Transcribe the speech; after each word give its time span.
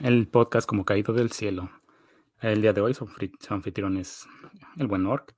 el 0.00 0.28
podcast 0.28 0.68
como 0.68 0.84
caído 0.84 1.12
del 1.14 1.32
cielo. 1.32 1.70
El 2.40 2.62
día 2.62 2.72
de 2.72 2.80
hoy 2.80 2.94
su, 2.94 3.08
anfitrión 3.48 3.96
es 3.96 4.26
el 4.76 4.86
buen 4.86 5.06
Orc. 5.06 5.34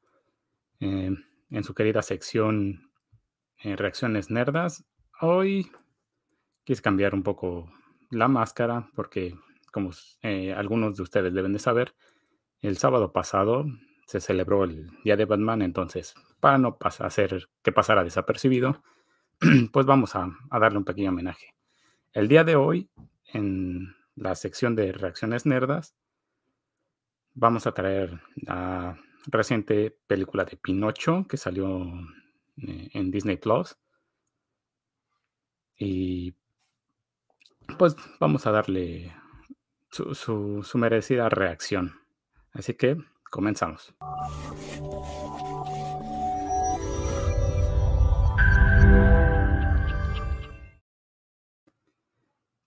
Eh, 0.81 1.11
en 1.51 1.65
su 1.65 1.75
querida 1.75 2.03
sección 2.03 2.91
eh, 3.62 3.77
Reacciones 3.77 4.30
Nerdas, 4.30 4.85
hoy 5.21 5.71
quise 6.64 6.83
cambiar 6.83 7.14
un 7.14 7.22
poco 7.22 7.72
la 8.11 8.29
máscara 8.29 8.91
porque, 8.95 9.35
como 9.72 9.91
eh, 10.22 10.53
algunos 10.53 10.96
de 10.96 11.03
ustedes 11.03 11.32
deben 11.32 11.53
de 11.53 11.59
saber, 11.59 11.95
el 12.61 12.77
sábado 12.77 13.12
pasado 13.12 13.64
se 14.07 14.21
celebró 14.21 14.64
el 14.64 14.91
Día 15.03 15.16
de 15.16 15.25
Batman, 15.25 15.62
entonces, 15.62 16.14
para 16.41 16.59
no 16.59 16.77
hacer 16.80 17.48
que 17.62 17.73
pasara 17.73 18.05
desapercibido, 18.05 18.82
pues 19.73 19.87
vamos 19.87 20.14
a 20.14 20.30
darle 20.50 20.79
un 20.79 20.84
pequeño 20.84 21.11
homenaje. 21.11 21.55
El 22.12 22.29
día 22.29 22.45
de 22.45 22.57
hoy, 22.57 22.89
en 23.32 23.96
la 24.17 24.35
sección 24.35 24.75
de 24.75 24.93
reacciones 24.93 25.46
nerdas, 25.46 25.95
vamos 27.35 27.67
a 27.67 27.72
traer 27.72 28.21
la 28.35 28.99
reciente 29.27 29.96
película 30.07 30.45
de 30.45 30.57
Pinocho 30.57 31.27
que 31.29 31.36
salió 31.36 31.85
eh, 32.56 32.89
en 32.92 33.11
Disney 33.11 33.37
Plus. 33.37 33.77
Y 35.78 36.34
pues 37.78 37.95
vamos 38.19 38.47
a 38.47 38.50
darle 38.50 39.14
su, 39.91 40.14
su 40.14 40.78
merecida 40.78 41.28
reacción. 41.28 42.01
Así 42.53 42.75
que 42.75 42.97
comenzamos. 43.31 43.95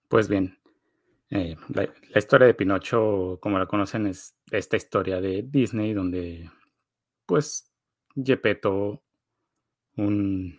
Pues 0.08 0.28
bien, 0.28 0.59
eh, 1.30 1.56
la, 1.68 1.88
historia 2.18 2.46
de 2.46 2.54
Pinocho, 2.54 3.38
como 3.40 3.58
la 3.58 3.66
conocen, 3.66 4.06
es 4.06 4.36
esta 4.50 4.76
historia 4.76 5.20
de 5.20 5.44
Disney 5.46 5.92
donde, 5.94 6.50
pues, 7.26 7.72
Gepetto, 8.16 9.02
un 9.96 10.58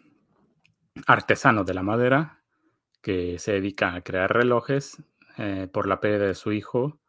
artesano 1.08 1.64
de 1.64 1.74
la 1.74 1.84
madera 1.84 2.44
que 3.02 3.40
se 3.40 3.54
dedica 3.54 3.96
a 3.96 4.02
crear 4.02 4.32
relojes, 4.34 5.04
eh, 5.38 5.68
por 5.72 5.88
la 5.88 6.00
pérdida 6.00 6.28
de 6.28 6.36
su 6.36 6.52
hijo, 6.52 7.00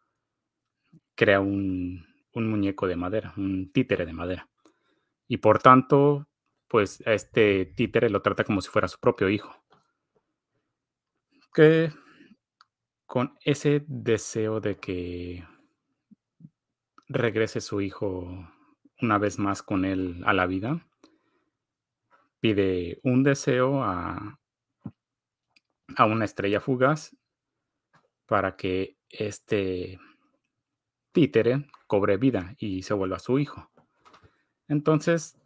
crea 1.14 1.40
un, 1.40 2.06
un 2.32 2.50
muñeco 2.50 2.86
de 2.86 2.96
madera, 2.96 3.32
un 3.36 3.70
títere 3.72 4.06
de 4.06 4.12
madera. 4.12 4.48
Y 5.28 5.38
por 5.38 5.60
tanto, 5.60 6.28
pues 6.68 7.06
a 7.06 7.12
este 7.12 7.66
títere 7.66 8.10
lo 8.10 8.22
trata 8.22 8.44
como 8.44 8.60
si 8.60 8.70
fuera 8.70 8.88
su 8.88 8.98
propio 8.98 9.28
hijo. 9.28 9.54
Que 11.54 11.92
con 13.12 13.38
ese 13.44 13.84
deseo 13.88 14.62
de 14.62 14.78
que 14.78 15.46
regrese 17.08 17.60
su 17.60 17.82
hijo 17.82 18.48
una 19.02 19.18
vez 19.18 19.38
más 19.38 19.62
con 19.62 19.84
él 19.84 20.22
a 20.24 20.32
la 20.32 20.46
vida, 20.46 20.88
pide 22.40 23.00
un 23.02 23.22
deseo 23.22 23.82
a, 23.84 24.40
a 25.94 26.04
una 26.06 26.24
estrella 26.24 26.58
fugaz 26.58 27.14
para 28.24 28.56
que 28.56 28.96
este 29.10 30.00
títere 31.12 31.66
cobre 31.86 32.16
vida 32.16 32.54
y 32.56 32.82
se 32.82 32.94
vuelva 32.94 33.18
su 33.18 33.38
hijo. 33.38 33.70
Entonces, 34.68 35.36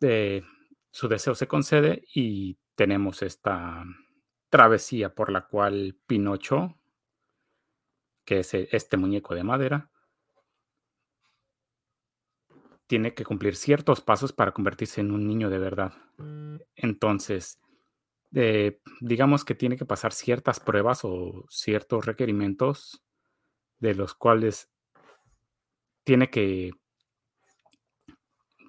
eh, 0.00 0.42
su 0.90 1.06
deseo 1.06 1.36
se 1.36 1.46
concede 1.46 2.02
y 2.12 2.58
tenemos 2.74 3.22
esta 3.22 3.84
travesía 4.50 5.14
por 5.14 5.30
la 5.30 5.46
cual 5.46 5.98
Pinocho, 6.06 6.78
que 8.24 8.40
es 8.40 8.54
e, 8.54 8.68
este 8.72 8.96
muñeco 8.96 9.34
de 9.34 9.44
madera, 9.44 9.90
tiene 12.86 13.14
que 13.14 13.24
cumplir 13.24 13.54
ciertos 13.54 14.00
pasos 14.00 14.32
para 14.32 14.52
convertirse 14.52 15.00
en 15.02 15.12
un 15.12 15.26
niño 15.26 15.50
de 15.50 15.58
verdad. 15.58 15.92
Entonces, 16.74 17.60
eh, 18.34 18.80
digamos 19.00 19.44
que 19.44 19.54
tiene 19.54 19.76
que 19.76 19.84
pasar 19.84 20.12
ciertas 20.12 20.58
pruebas 20.58 21.00
o 21.04 21.44
ciertos 21.48 22.06
requerimientos 22.06 23.02
de 23.78 23.94
los 23.94 24.14
cuales 24.14 24.70
tiene 26.02 26.30
que, 26.30 26.72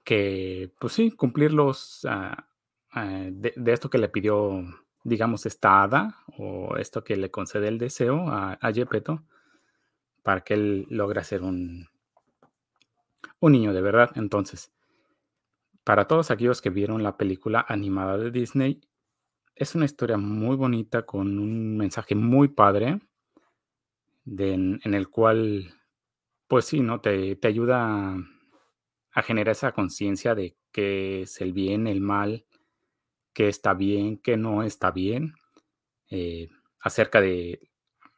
que 0.03 0.73
pues 0.79 0.93
sí, 0.93 1.11
cumplirlos 1.11 2.05
ah, 2.09 2.49
ah, 2.91 3.27
de, 3.31 3.53
de, 3.55 3.73
esto 3.73 3.89
que 3.89 3.97
le 3.97 4.09
pidió 4.09 4.63
digamos, 5.03 5.45
esta 5.45 5.83
hada 5.83 6.15
o 6.37 6.77
esto 6.77 7.03
que 7.03 7.15
le 7.15 7.31
concede 7.31 7.67
el 7.67 7.77
deseo 7.77 8.29
a, 8.29 8.57
a 8.61 8.73
para 10.23 10.41
que 10.41 10.53
él 10.53 10.87
logre 10.89 11.23
ser 11.23 11.41
un, 11.43 11.87
un 13.39 13.51
niño 13.51 13.73
de 13.73 13.81
verdad. 13.81 14.11
Entonces, 14.15 14.71
para 15.83 16.05
todos 16.05 16.31
aquellos 16.31 16.61
que 16.61 16.69
vieron 16.69 17.03
la 17.03 17.17
película 17.17 17.65
animada 17.67 18.17
de 18.17 18.31
Disney, 18.31 18.81
es 19.55 19.75
una 19.75 19.85
historia 19.85 20.17
muy 20.17 20.55
bonita 20.55 21.03
con 21.03 21.39
un 21.39 21.77
mensaje 21.77 22.15
muy 22.15 22.49
padre 22.49 22.99
en, 24.25 24.79
el 24.83 25.09
cual, 25.09 25.73
pues 26.47 26.65
sí, 26.65 26.81
¿no? 26.81 27.01
Te, 27.01 27.35
te 27.35 27.47
ayuda 27.47 28.15
a 29.11 29.21
generar 29.21 29.53
esa 29.53 29.71
conciencia 29.71 30.35
de 30.35 30.55
qué 30.71 31.23
es 31.23 31.41
el 31.41 31.53
bien, 31.53 31.87
el 31.87 32.01
mal, 32.01 32.45
qué 33.33 33.47
está 33.47 33.73
bien, 33.73 34.17
qué 34.17 34.37
no 34.37 34.63
está 34.63 34.91
bien, 34.91 35.33
eh, 36.09 36.49
acerca 36.81 37.21
de 37.21 37.69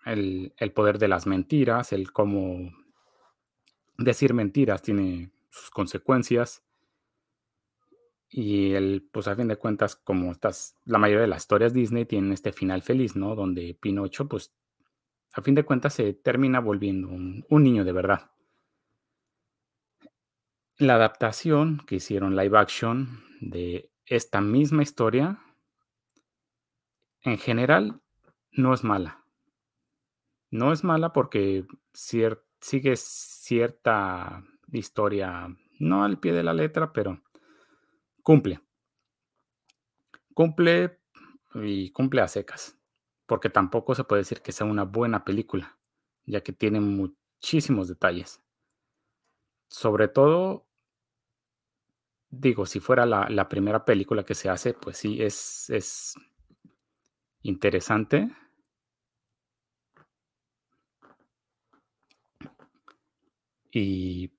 el, 0.06 0.72
poder 0.74 0.98
de 0.98 1.08
las 1.08 1.28
mentiras, 1.28 1.94
el 1.94 2.12
cómo 2.12 2.72
decir 3.98 4.34
mentiras 4.34 4.82
tiene 4.82 5.32
sus 5.50 5.70
consecuencias. 5.70 6.64
Y 8.34 8.72
el, 8.74 9.08
pues 9.12 9.28
a 9.28 9.36
fin 9.36 9.50
de 9.50 9.58
cuentas, 9.58 9.96
como 9.96 10.32
estas, 10.32 10.78
la 10.86 10.98
mayoría 10.98 11.22
de 11.22 11.28
las 11.28 11.44
historias 11.44 11.74
Disney 11.74 12.06
tienen 12.06 12.32
este 12.32 12.54
final 12.54 12.82
feliz, 12.82 13.16
¿no? 13.18 13.36
Donde 13.36 13.78
Pinocho, 13.80 14.30
pues, 14.30 14.54
a 15.34 15.42
fin 15.42 15.54
de 15.54 15.66
cuentas 15.66 15.96
se 15.96 16.14
termina 16.14 16.62
volviendo 16.62 17.10
un 17.10 17.64
niño 17.64 17.84
de 17.84 17.92
verdad. 17.92 18.32
La 20.78 20.96
adaptación 20.96 21.82
que 21.86 21.96
hicieron 21.96 22.36
live 22.36 22.58
action 22.58 23.22
de 23.42 23.91
esta 24.12 24.42
misma 24.42 24.84
historia, 24.84 25.40
en 27.22 27.38
general, 27.38 28.02
no 28.52 28.74
es 28.74 28.84
mala. 28.84 29.24
No 30.50 30.74
es 30.74 30.84
mala 30.84 31.14
porque 31.14 31.66
sigue 31.94 32.98
cierta 32.98 34.44
historia, 34.70 35.48
no 35.80 36.04
al 36.04 36.20
pie 36.20 36.34
de 36.34 36.44
la 36.44 36.54
letra, 36.54 36.92
pero 36.92 37.24
cumple. 38.22 38.60
Cumple 40.34 41.00
y 41.54 41.92
cumple 41.92 42.20
a 42.20 42.28
secas, 42.28 42.78
porque 43.26 43.50
tampoco 43.50 43.96
se 43.96 44.04
puede 44.04 44.24
decir 44.24 44.42
que 44.42 44.52
sea 44.52 44.68
una 44.68 44.84
buena 44.84 45.24
película, 45.24 45.78
ya 46.26 46.42
que 46.42 46.52
tiene 46.52 46.82
muchísimos 46.82 47.88
detalles. 47.88 48.42
Sobre 49.70 50.10
todo 50.10 50.68
digo, 52.31 52.66
si 52.66 52.80
fuera 52.80 53.06
la, 53.06 53.50
primera 53.50 53.86
película 53.86 54.24
que 54.24 54.36
se 54.36 54.50
hace, 54.50 54.74
pues 54.74 54.97
sí, 54.97 55.22
es, 55.22 55.69
es 55.69 56.16
interesante. 57.44 58.30
Y, 63.74 64.31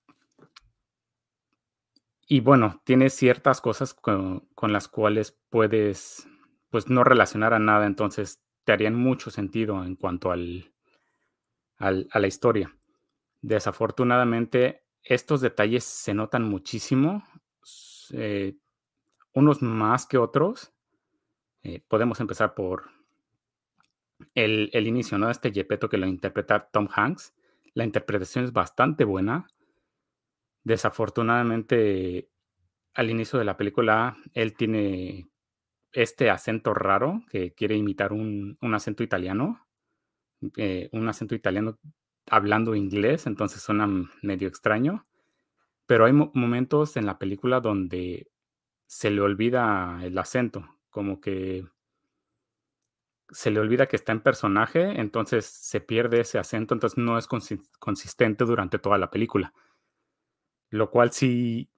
y 2.27 2.41
bueno, 2.41 2.81
tiene 2.85 3.11
ciertas 3.11 3.61
cosas 3.61 3.95
con, 3.95 4.49
las 4.63 4.89
cuales 4.89 5.39
puedes, 5.51 6.27
pues 6.71 6.89
no 6.89 7.05
relacionar 7.05 7.55
a 7.55 7.59
nada, 7.59 7.87
entonces 7.87 8.43
te 8.65 8.73
harían 8.73 8.95
mucho 8.95 9.31
sentido 9.31 9.85
en 9.85 9.97
cuanto 9.97 10.31
al, 10.33 10.73
al, 11.77 12.09
a 12.11 12.19
la 12.19 12.27
historia. 12.27 12.75
Desafortunadamente, 13.43 14.85
estos 15.03 15.41
detalles 15.41 15.85
se 15.85 16.15
notan 16.15 16.45
muchísimo 16.45 17.25
eh, 18.13 18.57
unos 19.35 19.63
más 19.63 20.07
que 20.07 20.19
otros. 20.19 20.73
Eh, 21.63 21.83
podemos 21.89 22.21
empezar 22.21 22.55
por 22.55 22.91
el, 24.35 24.87
inicio, 24.87 25.19
¿no? 25.19 25.31
Este 25.31 25.53
Gepetto 25.53 25.89
que 25.89 25.99
lo 25.99 26.07
interpreta 26.07 26.69
Tom 26.71 26.89
Hanks. 26.95 27.35
La 27.75 27.85
interpretación 27.85 28.45
es 28.45 28.53
bastante 28.53 29.05
buena. 29.05 29.47
Desafortunadamente, 30.65 32.29
al 32.95 33.11
inicio 33.11 33.39
de 33.39 33.45
la 33.45 33.57
película, 33.57 34.17
él 34.35 34.55
tiene 34.55 35.29
este 35.93 36.31
acento 36.31 36.75
raro 36.75 37.23
que 37.31 37.53
quiere 37.53 37.77
imitar 37.77 38.13
un, 38.13 38.59
acento 38.61 39.03
italiano. 39.03 39.67
Eh, 40.57 40.89
un 40.93 41.09
acento 41.09 41.35
italiano 41.35 41.79
hablando 42.29 42.75
inglés, 42.75 43.27
entonces 43.27 43.63
suena 43.63 43.89
medio 44.23 44.49
extraño. 44.49 45.05
Pero 45.93 46.07
hay 46.07 46.15
momentos 46.15 46.97
en 46.97 47.05
la 47.05 47.19
película 47.19 47.61
donde 47.61 48.31
se 48.87 49.11
le 49.11 49.21
olvida 49.21 50.01
el 50.03 50.17
acento, 50.17 50.79
como 50.89 51.21
que 51.21 51.67
se 53.29 53.51
le 53.51 53.61
olvida 53.61 53.89
que 53.89 53.97
está 53.97 54.13
en 54.13 54.23
personaje, 54.23 54.99
entonces 54.99 55.45
se 55.45 55.83
pierde 55.83 56.21
ese 56.21 56.39
acento, 56.39 56.73
entonces 56.73 56.97
no 56.97 57.19
es 57.19 57.29
consistente 57.29 58.47
durante 58.47 58.79
toda 58.79 58.97
la 58.97 59.11
película. 59.11 59.53
Lo 60.71 60.91
cual 60.91 61.13
sí, 61.13 61.71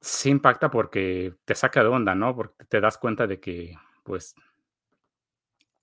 sí 0.00 0.30
impacta 0.30 0.70
porque 0.70 1.34
te 1.44 1.56
saca 1.56 1.82
de 1.82 1.88
onda, 1.88 2.14
¿no? 2.14 2.36
Porque 2.36 2.64
te 2.66 2.80
das 2.80 2.96
cuenta 2.96 3.26
de 3.26 3.40
que, 3.40 3.74
pues, 4.04 4.36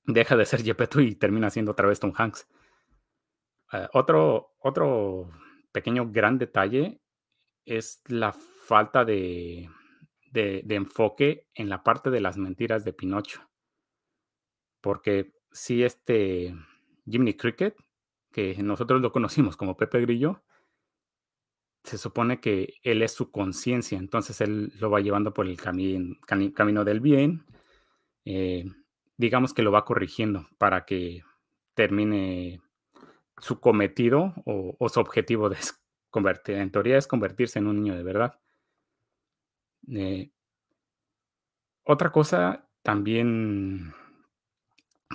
deja 0.06 0.38
de 0.38 0.46
ser 0.46 0.64
Gepetto 0.64 1.02
y 1.02 1.14
termina 1.16 1.50
siendo 1.50 1.74
otra 1.74 1.90
vez 1.90 2.00
Tom 2.00 2.14
Hanks. 2.16 2.48
Eh, 3.74 3.90
otro, 3.92 4.56
otro 4.60 5.30
pequeño 5.74 6.10
gran 6.10 6.38
detalle 6.38 7.02
es 7.70 8.02
la 8.08 8.34
falta 8.34 9.06
de, 9.06 9.70
de, 10.32 10.64
enfoque 10.70 11.48
en 11.54 11.70
la 11.70 11.84
parte 11.84 12.10
de 12.10 12.20
las 12.20 12.38
mentiras 12.38 12.84
de 12.84 12.94
Pinocho. 12.94 13.50
Porque 14.82 15.34
si 15.52 15.84
este 15.84 16.56
Jimmy 17.06 17.36
Cricket, 17.36 17.76
que 18.32 18.56
nosotros 18.64 19.02
lo 19.02 19.12
conocimos 19.12 19.56
como 19.56 19.78
Pepe 19.78 20.02
Grillo, 20.02 20.44
se 21.84 21.98
supone 21.98 22.40
que 22.40 22.76
él 22.84 23.02
es 23.02 23.14
su 23.14 23.32
conciencia, 23.32 23.98
entonces 23.98 24.42
él 24.42 24.74
lo 24.80 24.90
va 24.90 25.00
llevando 25.00 25.34
por 25.34 25.48
el 25.48 25.58
camino 25.58 26.84
del 26.84 27.00
bien, 27.00 27.46
eh, 28.26 28.66
digamos 29.18 29.54
que 29.54 29.64
lo 29.64 29.72
va 29.72 29.86
corrigiendo 29.86 30.48
para 30.58 30.86
que 30.86 31.24
termine 31.74 32.62
su 33.38 33.60
cometido 33.60 34.34
o, 34.46 34.90
su 34.90 35.00
objetivo 35.00 35.50
de 35.50 35.58
convertir, 36.10 36.56
en 36.56 36.72
teoría 36.72 36.98
es 36.98 37.08
convertirse 37.08 37.60
en 37.60 37.68
un 37.68 37.78
niño 37.82 37.96
de 37.96 38.04
verdad. 38.04 38.40
Eh, 39.92 40.32
otra 41.84 42.12
cosa 42.12 42.70
también 42.84 43.94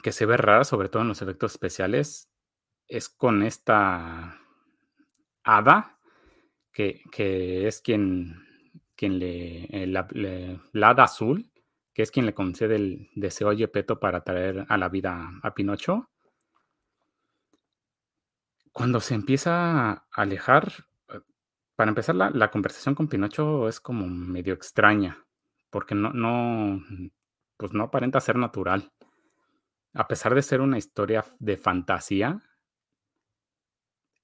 que 0.02 0.12
se 0.12 0.26
ve 0.26 0.36
rara, 0.36 0.64
sobre 0.64 0.88
todo 0.88 1.02
en 1.02 1.08
los 1.08 1.22
efectos 1.22 1.52
especiales, 1.52 2.30
es 2.88 3.08
con 3.08 3.42
esta 3.42 4.40
hada, 5.44 5.98
que, 6.72 7.02
es 7.66 7.80
quien, 7.80 8.44
quien 8.96 9.18
le, 9.18 9.64
eh, 9.70 9.86
la, 9.86 10.08
hada 10.90 11.04
azul, 11.04 11.50
que 11.94 12.02
es 12.02 12.10
quien 12.10 12.26
le 12.26 12.34
concede 12.34 12.74
el 12.76 13.08
deseo 13.14 13.50
a 13.50 13.56
Gepetto 13.56 14.00
para 14.00 14.24
traer 14.24 14.66
a 14.68 14.76
la 14.76 14.88
vida 14.88 15.30
a 15.42 15.54
Pinocho. 15.54 16.10
Cuando 18.74 18.98
se 18.98 19.14
empieza 19.14 19.92
a 19.92 20.04
alejar, 20.10 20.72
eh, 21.08 21.20
para 21.76 21.90
empezar, 21.90 22.16
la, 22.16 22.50
conversación 22.50 22.96
con 22.96 23.06
Pinocho 23.06 23.68
es 23.68 23.78
como 23.78 24.08
medio 24.08 24.52
extraña, 24.52 25.24
porque 25.70 25.94
no, 25.94 26.12
no, 26.12 26.82
pues 27.56 27.72
no 27.72 27.84
aparenta 27.84 28.20
ser 28.20 28.34
natural. 28.34 28.90
A 29.92 30.08
pesar 30.08 30.34
de 30.34 30.42
ser 30.42 30.60
una 30.60 30.76
historia 30.76 31.24
de 31.38 31.56
fantasía, 31.56 32.42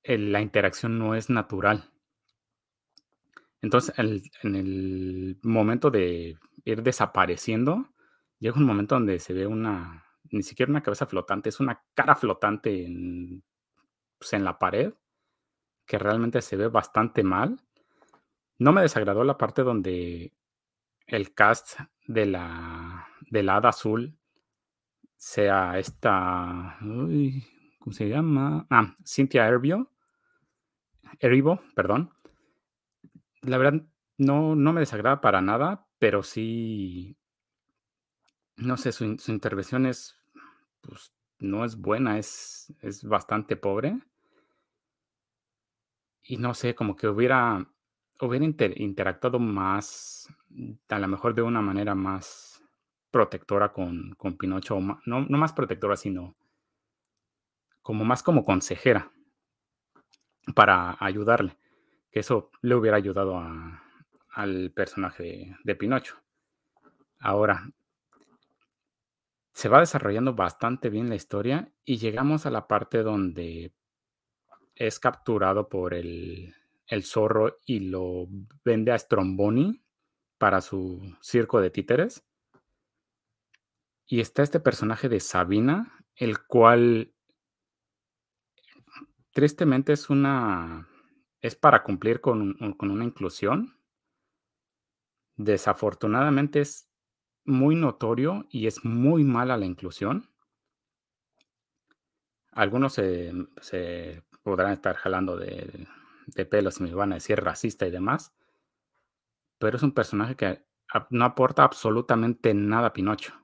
la 0.03 0.41
interacción 0.41 0.99
no 0.99 1.15
es 1.15 1.31
natural. 1.31 1.89
Entonces, 3.63 3.95
en 3.99 4.57
el 4.57 5.39
momento 5.45 5.93
de 5.93 6.41
ir 6.65 6.83
desapareciendo, 6.83 7.89
llega 8.41 8.59
un 8.59 8.67
momento 8.67 8.97
donde 8.97 9.21
se 9.21 9.33
ve 9.33 9.47
una, 9.47 10.07
ni 10.33 10.43
siquiera 10.43 10.71
una 10.71 10.83
cabeza 10.83 11.07
flotante, 11.07 11.51
es 11.51 11.61
una 11.61 11.85
cara 11.95 12.17
flotante 12.17 12.85
en, 12.85 13.45
pues, 14.21 14.35
en 14.35 14.45
la 14.45 14.59
pared, 14.59 14.93
que 15.87 15.99
realmente 15.99 16.43
se 16.43 16.57
ve 16.57 16.69
bastante 16.69 17.25
mal. 17.25 17.59
No 18.59 18.73
me 18.73 18.83
desagradó 18.83 19.25
la 19.25 19.39
parte 19.39 19.63
donde 19.63 20.33
el 21.07 21.35
cast 21.35 21.81
de 22.07 22.27
la, 22.27 23.09
de 23.23 23.43
la 23.43 23.57
hada 23.57 23.71
azul 23.71 24.17
sea 25.17 25.79
esta, 25.79 26.77
¿cómo 26.81 27.93
se 27.93 28.09
llama? 28.09 28.67
Ah, 28.71 28.95
Cynthia 29.05 29.47
Ervio, 29.47 29.91
Erivo, 31.19 31.61
perdón. 31.75 32.13
La 33.43 33.59
verdad, 33.59 33.83
no, 34.19 34.55
no 34.55 34.73
me 34.73 34.81
desagrada 34.81 35.21
para 35.21 35.41
nada, 35.41 35.89
pero 35.99 36.23
sí, 36.23 37.17
no 38.57 38.77
sé, 38.77 38.93
su, 38.93 39.05
intervención 39.05 39.87
es, 39.87 40.17
pues, 40.83 41.11
no 41.39 41.65
es 41.65 41.77
buena, 41.77 42.19
es, 42.19 42.73
es 42.81 43.03
bastante 43.03 43.57
pobre. 43.57 43.99
Y 46.23 46.37
no 46.37 46.55
sé, 46.55 46.75
como 46.75 46.97
que 46.97 47.09
hubiera, 47.09 47.67
hubiera 48.21 48.45
interactuado 48.45 49.39
más, 49.39 50.29
a 50.89 50.99
lo 50.99 51.09
mejor 51.09 51.35
de 51.35 51.43
una 51.43 51.63
manera 51.63 51.95
más 51.95 52.63
protectora 53.11 53.73
con, 53.73 54.15
con 54.17 54.37
Pinocho, 54.37 54.79
no, 54.81 55.01
no 55.05 55.39
más 55.39 55.53
protectora, 55.53 55.97
sino 55.97 56.37
como 57.83 58.05
más 58.05 58.23
como 58.23 58.45
consejera 58.45 59.11
para 60.55 60.97
ayudarle, 61.01 61.57
que 62.11 62.21
eso 62.21 62.51
le 62.63 62.75
hubiera 62.75 62.97
ayudado 62.97 63.41
al 64.33 64.71
personaje 64.73 65.57
de, 65.65 65.75
Pinocho. 65.75 66.17
Ahora, 67.19 67.71
se 69.53 69.69
va 69.69 69.81
desarrollando 69.81 70.35
bastante 70.35 70.89
bien 70.89 71.09
la 71.09 71.17
historia 71.17 71.73
y 71.85 71.99
llegamos 71.99 72.47
a 72.47 72.51
la 72.51 72.67
parte 72.67 73.03
donde 73.03 73.75
es 74.81 74.99
capturado 74.99 75.69
por 75.69 75.93
el, 75.93 76.55
el 76.87 77.05
zorro 77.05 77.59
y 77.67 77.81
lo 77.81 78.27
vende 78.65 78.93
a 78.93 78.99
Stromboni 78.99 79.85
para 80.39 80.63
su 80.63 81.17
circo 81.21 81.61
de 81.61 81.69
títeres. 81.69 82.25
Y 84.07 84.21
está 84.21 84.43
este 84.43 84.59
personaje 84.59 85.11
de 85.11 85.21
Sabina, 85.21 86.03
el 86.17 86.47
cual 86.47 87.13
tristemente 89.33 89.93
es 89.93 90.09
una. 90.09 90.89
es 91.43 91.55
para 91.55 91.83
cumplir 91.83 92.23
con, 92.23 92.55
con 92.79 92.91
una 92.91 93.05
inclusión. 93.05 93.79
Desafortunadamente 95.37 96.63
es 96.63 96.89
muy 97.45 97.75
notorio 97.75 98.47
y 98.49 98.67
es 98.67 98.83
muy 98.83 99.25
mala 99.25 99.59
la 99.59 99.67
inclusión. 99.67 100.31
Algunos 102.53 102.95
se, 102.95 103.33
se 103.61 104.25
podrán 104.51 104.73
estar 104.73 104.97
jalando 104.97 105.37
de, 105.37 105.87
pelos 106.51 106.81
y 106.81 106.85
me 106.85 106.95
van 106.95 107.13
a 107.13 107.17
decir 107.17 107.41
racista 107.41 107.87
y 107.87 107.91
demás. 107.91 108.35
Pero 109.59 109.77
es 109.77 109.83
un 109.83 109.93
personaje 109.93 110.37
que 110.37 110.65
no 111.11 111.25
aporta 111.25 111.63
absolutamente 111.63 112.53
nada 112.55 112.89
a 112.89 112.93
Pinocho 112.93 113.41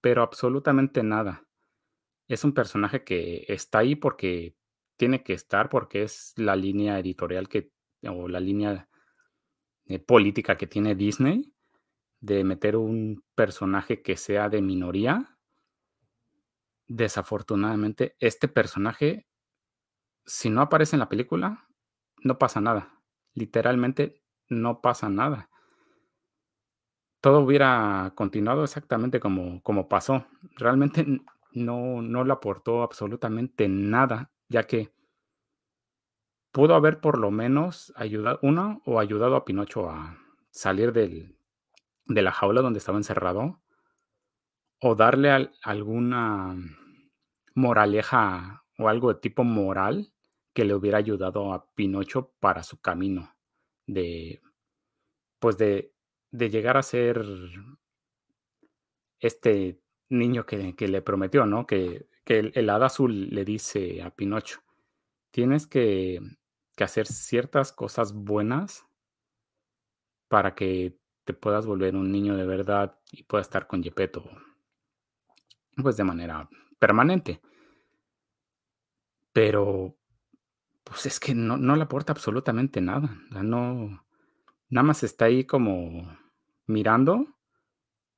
pero 0.00 0.22
absolutamente 0.22 1.02
nada. 1.02 1.46
Es 2.28 2.44
un 2.44 2.52
personaje 2.52 3.04
que 3.04 3.44
está 3.48 3.78
ahí 3.78 3.94
porque 3.94 4.56
tiene 4.96 5.22
que 5.22 5.32
estar, 5.32 5.68
porque 5.68 6.02
es 6.02 6.34
la 6.36 6.56
línea 6.56 6.98
editorial 6.98 7.48
que, 7.48 7.72
o 8.02 8.28
la 8.28 8.40
línea 8.40 8.88
política 10.06 10.56
que 10.56 10.66
tiene 10.66 10.94
Disney 10.94 11.52
de 12.20 12.44
meter 12.44 12.76
un 12.76 13.24
personaje 13.34 14.02
que 14.02 14.16
sea 14.16 14.48
de 14.48 14.60
minoría. 14.60 15.38
Desafortunadamente, 16.86 18.16
este 18.18 18.48
personaje, 18.48 19.27
si 20.28 20.48
no 20.48 20.62
aparece 20.62 20.94
en 20.94 21.00
la 21.00 21.08
película, 21.08 21.66
no 22.22 22.38
pasa 22.38 22.60
nada. 22.60 22.94
Literalmente 23.34 24.22
no 24.48 24.80
pasa 24.80 25.08
nada 25.08 25.50
todo 27.20 27.40
hubiera 27.40 28.12
continuado 28.14 28.64
exactamente 28.64 29.20
como, 29.20 29.62
como 29.62 29.88
pasó. 29.88 30.26
Realmente 30.56 31.04
no, 31.52 32.02
no 32.02 32.24
le 32.24 32.32
aportó 32.32 32.82
absolutamente 32.82 33.68
nada, 33.68 34.30
ya 34.48 34.64
que 34.64 34.92
pudo 36.52 36.74
haber 36.74 37.00
por 37.00 37.18
lo 37.18 37.30
menos 37.30 37.92
ayudado, 37.96 38.38
uno, 38.42 38.82
o 38.84 39.00
ayudado 39.00 39.36
a 39.36 39.44
Pinocho 39.44 39.90
a 39.90 40.18
salir 40.50 40.92
del, 40.92 41.36
de 42.06 42.22
la 42.22 42.32
jaula 42.32 42.62
donde 42.62 42.78
estaba 42.78 42.98
encerrado, 42.98 43.60
o 44.80 44.94
darle 44.94 45.50
alguna 45.62 46.56
moraleja 47.54 48.64
o 48.78 48.88
algo 48.88 49.12
de 49.12 49.20
tipo 49.20 49.42
moral 49.42 50.12
que 50.58 50.64
le 50.64 50.74
hubiera 50.74 50.98
ayudado 50.98 51.52
a 51.52 51.70
Pinocho 51.76 52.32
para 52.40 52.64
su 52.64 52.80
camino 52.80 53.32
de, 53.86 54.42
pues 55.38 55.56
de 55.56 55.94
de 56.30 56.50
llegar 56.50 56.76
a 56.76 56.82
ser 56.82 57.24
este 59.20 59.80
niño 60.08 60.46
que, 60.46 60.74
le 60.88 61.02
prometió, 61.02 61.46
¿no? 61.46 61.66
Que, 61.66 62.08
el, 62.26 62.70
hada 62.70 62.86
azul 62.86 63.30
le 63.30 63.44
dice 63.44 64.02
a 64.02 64.10
Pinocho, 64.10 64.60
tienes 65.30 65.66
que, 65.66 66.20
hacer 66.78 67.06
ciertas 67.06 67.72
cosas 67.72 68.12
buenas 68.12 68.86
para 70.28 70.54
que 70.54 70.96
te 71.24 71.34
puedas 71.34 71.66
volver 71.66 71.96
un 71.96 72.12
niño 72.12 72.36
de 72.36 72.46
verdad 72.46 73.00
y 73.10 73.24
puedas 73.24 73.48
estar 73.48 73.66
con 73.66 73.82
Gepetto, 73.82 74.24
pues 75.82 75.96
de 75.96 76.04
manera 76.04 76.48
permanente. 76.78 77.40
Pero, 79.32 79.96
pues 80.88 81.06
es 81.06 81.20
que 81.20 81.34
no, 81.34 81.56
no 81.56 81.76
le 81.76 81.82
aporta 81.82 82.12
absolutamente 82.12 82.80
nada. 82.80 83.10
no, 83.30 84.04
Nada 84.70 84.84
más 84.84 85.02
está 85.02 85.26
ahí 85.26 85.44
como 85.44 86.18
mirando 86.66 87.26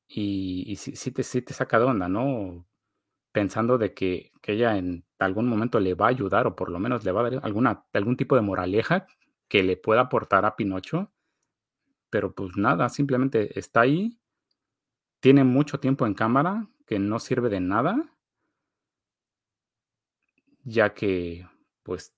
y, 0.09 0.65
y 0.67 0.77
sí, 0.77 1.13
te, 1.13 1.23
sí 1.23 1.43
te 1.43 1.55
saca 1.55 1.79
de 1.79 1.85
onda, 1.85 2.09
¿no? 2.09 2.67
pensando 3.33 3.79
de 3.79 3.95
que, 3.95 4.33
que 4.41 4.53
ella 4.53 4.77
en 4.77 5.05
algún 5.19 5.49
momento 5.49 5.81
le 5.81 5.95
va 5.95 6.07
a 6.07 6.11
ayudar 6.11 6.47
o 6.47 6.57
por 6.57 6.71
lo 6.71 6.79
menos 6.79 7.05
le 7.05 7.13
va 7.13 7.21
a 7.21 7.31
dar 7.31 7.41
alguna, 7.45 7.85
algún 7.93 8.17
tipo 8.17 8.37
de 8.37 8.43
moraleja 8.43 9.07
que 9.49 9.63
le 9.63 9.77
pueda 9.77 10.03
aportar 10.03 10.45
a 10.45 10.57
Pinocho. 10.57 11.13
Pero 12.11 12.35
pues 12.35 12.57
nada, 12.57 12.89
simplemente 12.89 13.59
está 13.59 13.83
ahí, 13.83 14.19
tiene 15.21 15.45
mucho 15.45 15.79
tiempo 15.79 16.07
en 16.07 16.15
cámara 16.15 16.69
que 16.87 16.99
no 16.99 17.21
sirve 17.21 17.49
de 17.49 17.61
nada, 17.61 18.17
ya 20.65 20.93
que 20.93 21.47
pues 21.85 22.15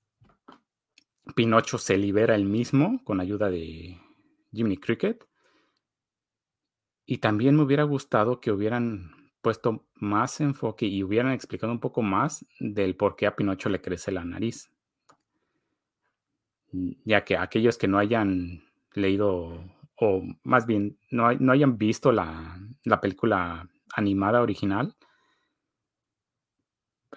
Pinocho 1.35 1.79
se 1.79 1.97
libera 1.97 2.35
él 2.35 2.45
mismo 2.45 3.03
con 3.05 3.21
ayuda 3.21 3.51
de 3.51 3.99
Jimmy 4.53 4.77
Cricket. 4.77 5.25
Y 7.07 7.19
también 7.19 7.57
me 7.57 7.63
hubiera 7.63 7.85
gustado 7.85 8.41
que 8.41 8.53
hubieran 8.53 9.33
puesto 9.41 9.87
más 9.97 10.41
enfoque 10.41 10.87
y 10.87 11.03
hubieran 11.03 11.33
explicado 11.33 11.73
un 11.73 11.81
poco 11.81 12.03
más 12.03 12.47
del 12.61 12.97
por 12.97 13.17
qué 13.17 13.27
a 13.27 13.37
Pinocho 13.37 13.69
le 13.69 13.81
crece 13.81 14.13
la 14.13 14.25
nariz. 14.25 14.71
Ya 17.05 17.25
que 17.25 17.37
aquellos 17.37 17.77
que 17.77 17.89
no 17.89 17.99
hayan 17.99 18.65
leído, 18.95 19.65
o 19.97 20.23
más 20.43 20.67
bien 20.67 20.99
no, 21.11 21.27
hayan 21.27 21.77
visto 21.77 22.13
la, 22.13 22.59
la 22.85 23.01
película 23.01 23.69
animada 23.95 24.41
original, 24.41 24.95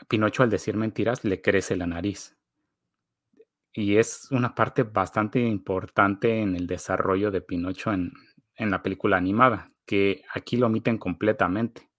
Pinocho 0.10 0.44
al 0.44 0.50
decir 0.50 0.76
mentiras 0.76 1.24
le 1.24 1.42
crece 1.42 1.76
la 1.78 1.88
nariz. 1.88 2.36
Y 3.76 3.98
es 3.98 4.32
una 4.32 4.56
parte 4.56 4.84
bastante 4.84 5.42
importante 5.42 6.40
en 6.42 6.56
el 6.56 6.66
desarrollo 6.66 7.30
de 7.30 7.42
Pinocho 7.42 7.92
en, 7.92 8.14
en 8.56 8.72
la 8.72 8.82
película 8.82 9.18
animada, 9.18 9.70
que 9.86 10.24
aquí 10.34 10.56
lo 10.56 10.68
omiten 10.68 10.98
completamente. 10.98 11.90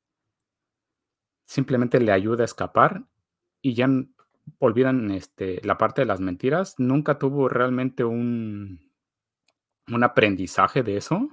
Simplemente 1.44 2.00
le 2.00 2.12
ayuda 2.12 2.42
a 2.42 2.46
escapar 2.46 3.04
y 3.60 3.74
ya 3.74 3.88
olvidan 4.58 5.10
este, 5.10 5.60
la 5.64 5.76
parte 5.76 6.00
de 6.00 6.06
las 6.06 6.20
mentiras. 6.20 6.74
Nunca 6.78 7.18
tuvo 7.18 7.48
realmente 7.48 8.04
un, 8.04 8.90
un 9.88 10.02
aprendizaje 10.02 10.82
de 10.82 10.96
eso, 10.96 11.28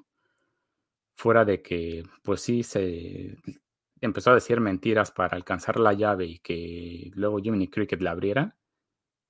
fuera 1.15 1.45
de 1.45 1.61
que, 1.61 2.03
pues 2.21 2.41
sí, 2.41 2.63
se 2.63 3.37
empezó 4.01 4.31
a 4.31 4.35
decir 4.35 4.59
mentiras 4.59 5.11
para 5.11 5.37
alcanzar 5.37 5.79
la 5.79 5.93
llave 5.93 6.25
y 6.25 6.39
que 6.39 7.11
luego 7.13 7.39
Jiminy 7.39 7.69
Cricket 7.69 8.01
la 8.01 8.11
abriera. 8.11 8.57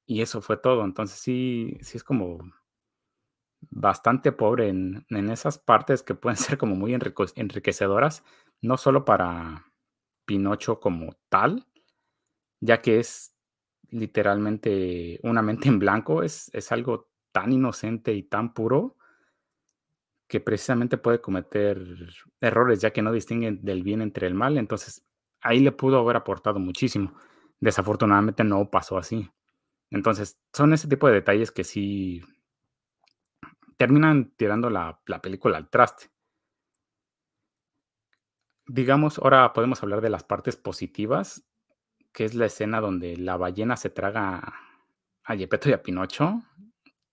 Y 0.05 0.21
eso 0.21 0.41
fue 0.41 0.57
todo. 0.57 0.83
Entonces 0.83 1.19
sí, 1.19 1.77
sí 1.81 1.97
es 1.97 2.03
como 2.03 2.39
bastante 3.69 4.31
pobre 4.31 4.69
en, 4.69 5.05
esas 5.29 5.57
partes 5.57 6.03
que 6.03 6.15
pueden 6.15 6.37
ser 6.37 6.57
como 6.57 6.75
muy 6.75 6.93
enriquecedoras, 6.93 8.23
no 8.61 8.77
solo 8.77 9.05
para 9.05 9.65
Pinocho 10.25 10.79
como 10.79 11.15
tal, 11.29 11.65
ya 12.61 12.81
que 12.81 12.99
es 12.99 13.35
literalmente 13.89 15.19
una 15.23 15.41
mente 15.41 15.67
en 15.67 15.79
blanco, 15.79 16.23
es, 16.23 16.49
es 16.53 16.71
algo 16.71 17.09
tan 17.31 17.51
inocente 17.51 18.13
y 18.13 18.23
tan 18.23 18.53
puro 18.53 18.95
que 20.27 20.39
precisamente 20.39 20.97
puede 20.97 21.21
cometer 21.21 21.79
errores, 22.39 22.81
ya 22.81 22.91
que 22.91 23.01
no 23.01 23.11
distinguen 23.11 23.59
del 23.63 23.83
bien 23.83 24.01
entre 24.01 24.25
el 24.25 24.33
mal. 24.33 24.57
Entonces, 24.57 25.05
ahí 25.41 25.59
le 25.59 25.71
pudo 25.71 25.99
haber 25.99 26.15
aportado 26.15 26.59
muchísimo. 26.59 27.13
Desafortunadamente 27.59 28.43
no 28.43 28.69
pasó 28.71 28.97
así. 28.97 29.29
Entonces, 29.93 30.39
son 30.51 30.73
ese 30.73 30.87
tipo 30.87 31.07
de 31.07 31.13
detalles 31.13 31.51
que 31.51 31.63
sí 31.63 32.23
terminan 33.77 34.33
tirando 34.35 34.71
la, 34.71 34.99
película 35.21 35.57
al 35.57 35.69
traste. 35.69 36.09
Digamos, 38.65 39.19
ahora 39.19 39.53
podemos 39.53 39.83
hablar 39.83 40.01
de 40.01 40.09
las 40.09 40.23
partes 40.23 40.55
positivas, 40.55 41.45
que 42.11 42.25
es 42.25 42.33
la 42.33 42.47
escena 42.47 42.81
donde 42.81 43.17
la 43.17 43.37
ballena 43.37 43.77
se 43.77 43.91
traga 43.91 44.55
a 45.25 45.35
Gepetto 45.35 45.69
y 45.69 45.73
a 45.73 45.83
Pinocho, 45.83 46.41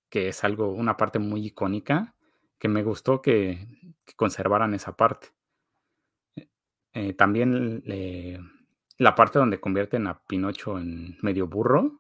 que 0.09 0.29
es 0.29 0.43
algo, 0.43 0.73
una 0.73 0.97
parte 0.97 1.19
muy 1.19 1.49
icónica, 1.49 2.15
que 2.59 2.69
me 2.69 2.83
gustó 2.83 3.21
que, 3.21 3.69
conservaran 4.17 4.73
esa 4.73 4.97
parte. 4.97 5.29
Eh, 6.95 7.13
también 7.13 7.83
la 8.97 9.15
parte 9.15 9.39
donde 9.39 9.61
convierten 9.61 10.07
a 10.07 10.23
Pinocho 10.25 10.79
en 10.79 11.19
medio 11.21 11.47
burro, 11.47 12.00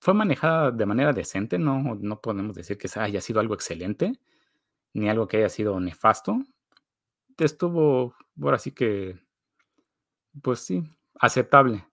fue 0.00 0.14
manejada 0.14 0.70
de 0.70 0.86
manera 0.86 1.12
decente, 1.12 1.58
no, 1.58 1.94
no 1.94 2.20
podemos 2.20 2.54
decir 2.54 2.78
que 2.78 2.88
haya 2.98 3.20
sido 3.20 3.40
algo 3.40 3.54
excelente, 3.54 4.18
ni 4.94 5.08
algo 5.08 5.28
que 5.28 5.38
haya 5.38 5.48
sido 5.48 5.78
nefasto. 5.80 6.38
Estuvo, 7.38 8.14
ahora 8.40 8.58
sí 8.58 8.72
que, 8.72 9.18
pues 10.42 10.60
sí, 10.60 10.82
aceptable, 11.14 11.86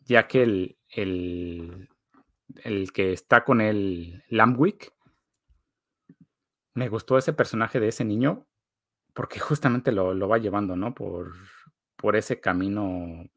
ya 0.00 0.26
que 0.26 0.42
el, 0.42 0.78
el, 0.90 1.88
el 2.64 2.92
que 2.92 3.12
está 3.12 3.44
con 3.44 3.60
el 3.60 4.24
Lambwick, 4.28 4.92
me 6.74 6.88
gustó 6.88 7.18
ese 7.18 7.32
personaje 7.32 7.80
de 7.80 7.88
ese 7.88 8.04
niño, 8.04 8.46
porque 9.12 9.40
justamente 9.40 9.90
lo, 9.92 10.14
lo 10.14 10.28
va 10.28 10.38
llevando, 10.38 10.76
¿no? 10.76 10.94
Por, 10.94 11.32
por 11.96 12.14
ese 12.16 12.40
camino 12.40 13.28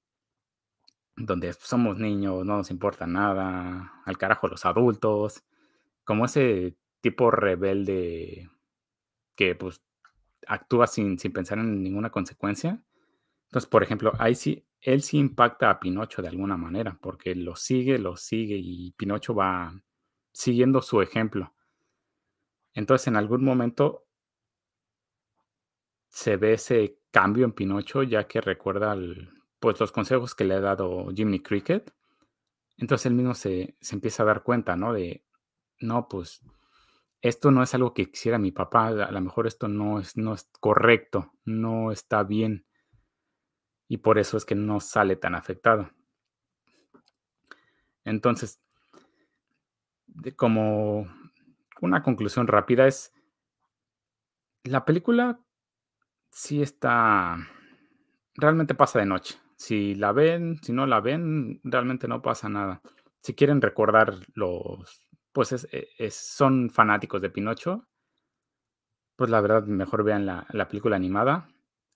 donde 1.25 1.53
somos 1.53 1.97
niños, 1.97 2.45
no 2.45 2.57
nos 2.57 2.71
importa 2.71 3.07
nada, 3.07 4.01
al 4.05 4.17
carajo 4.17 4.47
los 4.47 4.65
adultos, 4.65 5.43
como 6.03 6.25
ese 6.25 6.75
tipo 7.01 7.31
rebelde 7.31 8.49
que 9.35 9.55
pues 9.55 9.81
actúa 10.47 10.87
sin, 10.87 11.19
sin 11.19 11.33
pensar 11.33 11.59
en 11.59 11.83
ninguna 11.83 12.09
consecuencia. 12.09 12.83
Entonces, 13.45 13.69
por 13.69 13.83
ejemplo, 13.83 14.13
ahí 14.19 14.35
sí, 14.35 14.65
él 14.81 15.01
sí 15.01 15.17
impacta 15.17 15.69
a 15.69 15.79
Pinocho 15.79 16.21
de 16.21 16.29
alguna 16.29 16.57
manera, 16.57 16.97
porque 17.01 17.35
lo 17.35 17.55
sigue, 17.55 17.99
lo 17.99 18.17
sigue 18.17 18.55
y 18.57 18.91
Pinocho 18.93 19.35
va 19.35 19.73
siguiendo 20.31 20.81
su 20.81 21.01
ejemplo. 21.01 21.53
Entonces, 22.73 23.07
en 23.07 23.17
algún 23.17 23.43
momento 23.43 24.05
se 26.09 26.37
ve 26.37 26.53
ese 26.53 26.99
cambio 27.11 27.45
en 27.45 27.53
Pinocho, 27.53 28.03
ya 28.03 28.27
que 28.27 28.41
recuerda 28.41 28.91
al, 28.91 29.40
pues 29.61 29.79
los 29.79 29.91
consejos 29.91 30.33
que 30.33 30.43
le 30.43 30.55
ha 30.55 30.59
dado 30.59 31.11
Jimmy 31.15 31.39
Cricket. 31.39 31.93
Entonces 32.77 33.05
él 33.05 33.13
mismo 33.13 33.35
se, 33.35 33.77
empieza 33.91 34.23
a 34.23 34.25
dar 34.25 34.43
cuenta, 34.43 34.75
¿no? 34.75 34.91
De, 34.91 35.23
no, 35.79 36.09
pues 36.09 36.41
esto 37.21 37.51
no 37.51 37.61
es 37.61 37.73
algo 37.75 37.93
que 37.93 38.09
quisiera 38.09 38.39
mi 38.39 38.51
papá, 38.51 38.87
a 38.87 39.11
lo 39.11 39.21
mejor 39.21 39.45
esto 39.45 39.67
no 39.67 39.99
es, 39.99 40.17
no 40.17 40.33
es 40.33 40.49
correcto, 40.59 41.33
no 41.45 41.91
está 41.91 42.23
bien. 42.23 42.65
Y 43.87 43.97
por 43.97 44.17
eso 44.17 44.35
es 44.35 44.45
que 44.45 44.55
no 44.55 44.79
sale 44.79 45.15
tan 45.15 45.35
afectado. 45.35 45.91
Entonces, 48.03 48.59
como 50.35 51.05
una 51.81 52.01
conclusión 52.01 52.47
rápida 52.47 52.87
es, 52.87 53.13
la 54.63 54.85
película 54.85 55.39
sí 56.31 56.63
está, 56.63 57.37
realmente 58.33 58.73
pasa 58.73 58.97
de 58.97 59.05
noche. 59.05 59.37
Si 59.61 59.93
la 59.93 60.11
ven, 60.11 60.57
si 60.63 60.73
no 60.73 60.87
la 60.87 61.01
ven, 61.01 61.61
realmente 61.63 62.07
no 62.07 62.23
pasa 62.23 62.49
nada. 62.49 62.81
Si 63.19 63.35
quieren 63.35 63.61
recordar 63.61 64.15
los, 64.33 65.07
pues 65.31 65.67
e, 65.71 66.09
son 66.09 66.71
fanáticos 66.71 67.21
de 67.21 67.29
Pinocho, 67.29 67.87
pues 69.15 69.29
la 69.29 69.39
verdad 69.39 69.67
mejor 69.67 70.03
vean 70.03 70.25
la, 70.25 70.67
película 70.67 70.95
animada 70.95 71.47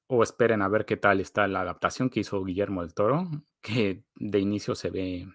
o 0.05 0.21
esperen 0.21 0.61
a 0.61 0.67
ver 0.67 0.85
qué 0.85 0.95
tal 0.95 1.19
está 1.19 1.47
la 1.47 1.61
adaptación 1.61 2.11
que 2.11 2.19
hizo 2.19 2.43
Guillermo 2.43 2.83
del 2.83 2.93
Toro, 2.93 3.31
que 3.61 4.03
de 4.13 4.39
inicio 4.39 4.75
se 4.75 4.91
ve 4.91 5.27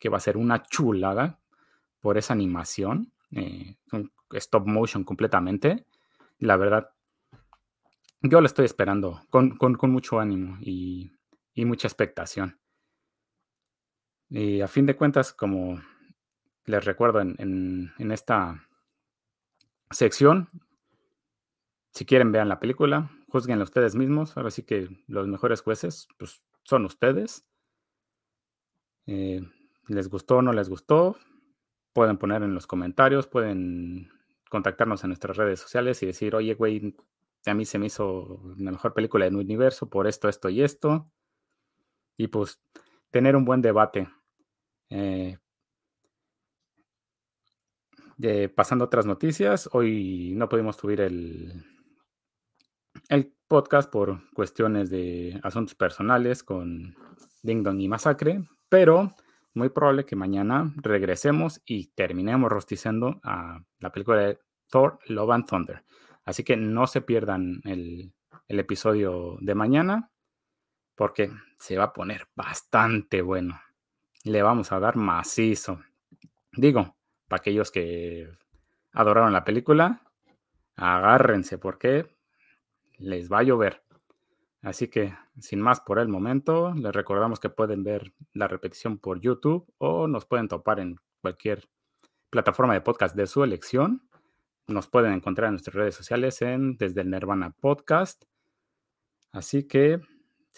que 0.00 0.08
va 0.08 0.16
a 0.16 0.20
ser 0.20 0.36
una 0.36 0.64
chulada 0.64 1.38
por 2.00 2.18
esa 2.18 2.32
animación, 2.32 3.12
eh, 3.30 3.76
stop 4.32 4.66
motion 4.66 5.04
completamente. 5.04 5.86
La 6.40 6.56
verdad, 6.56 6.90
yo 8.20 8.40
lo 8.40 8.46
estoy 8.46 8.64
esperando 8.64 9.22
con, 9.30 9.56
con 9.56 9.92
mucho 9.92 10.18
ánimo 10.18 10.58
y 10.60 11.12
y 11.58 11.64
mucha 11.64 11.88
expectación. 11.88 12.56
Y 14.30 14.60
a 14.60 14.68
fin 14.68 14.86
de 14.86 14.94
cuentas, 14.94 15.32
como 15.32 15.82
les 16.66 16.84
recuerdo 16.84 17.20
en, 17.20 17.92
esta 17.98 18.64
sección, 19.90 20.48
si 21.92 22.06
quieren 22.06 22.30
vean 22.30 22.48
la 22.48 22.60
película, 22.60 23.10
juzguenla 23.28 23.64
ustedes 23.64 23.96
mismos. 23.96 24.36
Ahora 24.36 24.52
sí 24.52 24.62
que 24.62 24.88
los 25.08 25.26
mejores 25.26 25.62
jueces 25.62 26.06
pues, 26.16 26.44
son 26.62 26.84
ustedes. 26.84 27.44
Eh, 29.06 29.42
¿Les 29.88 30.08
gustó 30.08 30.36
o 30.36 30.42
no 30.42 30.52
les 30.52 30.68
gustó? 30.68 31.16
Pueden 31.92 32.18
poner 32.18 32.44
en 32.44 32.54
los 32.54 32.68
comentarios, 32.68 33.26
pueden 33.26 34.12
contactarnos 34.48 35.02
en 35.02 35.10
nuestras 35.10 35.36
redes 35.36 35.58
sociales 35.58 36.00
y 36.04 36.06
decir, 36.06 36.36
oye, 36.36 36.54
güey, 36.54 36.94
a 37.46 37.54
mí 37.54 37.64
se 37.64 37.80
me 37.80 37.86
hizo 37.86 38.54
la 38.58 38.70
mejor 38.70 38.94
película 38.94 39.24
del 39.24 39.34
universo 39.34 39.90
por 39.90 40.06
esto, 40.06 40.28
esto 40.28 40.50
y 40.50 40.62
esto 40.62 41.10
y 42.18 42.26
pues 42.26 42.60
tener 43.10 43.36
un 43.36 43.46
buen 43.46 43.62
debate. 43.62 44.08
Eh, 44.90 45.38
pasando 48.54 48.84
a 48.84 48.86
otras 48.86 49.06
noticias, 49.06 49.70
hoy 49.72 50.34
no 50.34 50.48
pudimos 50.48 50.76
subir 50.76 51.00
el, 51.00 51.64
el 53.08 53.32
podcast 53.46 53.90
por 53.90 54.20
cuestiones 54.34 54.90
de 54.90 55.40
asuntos 55.44 55.76
personales 55.76 56.42
con 56.42 56.96
Ding 57.42 57.62
Dong 57.62 57.80
y 57.80 57.88
Masacre, 57.88 58.44
pero 58.68 59.14
muy 59.54 59.68
probable 59.68 60.04
que 60.04 60.16
mañana 60.16 60.74
regresemos 60.76 61.62
y 61.64 61.92
terminemos 61.94 62.50
rostizando 62.50 63.20
a 63.22 63.62
la 63.78 63.92
película 63.92 64.20
de 64.22 64.38
Thor, 64.68 64.98
Love 65.06 65.30
and 65.30 65.46
Thunder. 65.46 65.84
Así 66.24 66.42
que 66.42 66.56
no 66.56 66.86
se 66.88 67.00
pierdan 67.00 67.60
el, 67.64 68.12
el 68.48 68.58
episodio 68.58 69.38
de 69.40 69.54
mañana 69.54 70.10
porque 70.98 71.30
se 71.56 71.78
va 71.78 71.84
a 71.84 71.92
poner 71.92 72.26
bastante 72.34 73.22
bueno. 73.22 73.58
Le 74.24 74.42
vamos 74.42 74.72
a 74.72 74.80
dar 74.80 74.96
macizo. 74.96 75.80
Digo, 76.52 76.96
para 77.28 77.38
aquellos 77.38 77.70
que 77.70 78.28
adoraron 78.92 79.32
la 79.32 79.44
película, 79.44 80.02
agárrense 80.74 81.56
porque 81.56 82.04
les 82.98 83.30
va 83.30 83.38
a 83.38 83.42
llover. 83.44 83.84
Así 84.60 84.88
que, 84.88 85.16
sin 85.38 85.60
más 85.60 85.80
por 85.80 86.00
el 86.00 86.08
momento, 86.08 86.74
les 86.74 86.92
recordamos 86.92 87.38
que 87.38 87.48
pueden 87.48 87.84
ver 87.84 88.12
la 88.32 88.48
repetición 88.48 88.98
por 88.98 89.20
YouTube 89.20 89.72
o 89.78 90.08
nos 90.08 90.26
pueden 90.26 90.48
topar 90.48 90.80
en 90.80 90.96
cualquier 91.20 91.68
plataforma 92.28 92.74
de 92.74 92.80
podcast 92.80 93.14
de 93.14 93.28
su 93.28 93.44
elección. 93.44 94.02
Nos 94.66 94.88
pueden 94.88 95.12
encontrar 95.12 95.46
en 95.46 95.52
nuestras 95.52 95.76
redes 95.76 95.94
sociales 95.94 96.42
en 96.42 96.76
Desde 96.76 97.02
el 97.02 97.10
Nirvana 97.10 97.50
Podcast. 97.50 98.24
Así 99.30 99.62
que, 99.62 100.00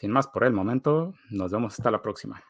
sin 0.00 0.12
más 0.12 0.28
por 0.28 0.44
el 0.44 0.54
momento, 0.54 1.12
nos 1.28 1.52
vemos 1.52 1.74
hasta 1.74 1.90
la 1.90 2.00
próxima. 2.00 2.42